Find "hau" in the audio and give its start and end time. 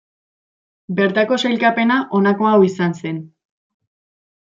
2.53-2.57